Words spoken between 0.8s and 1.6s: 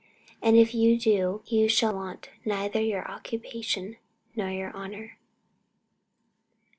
do,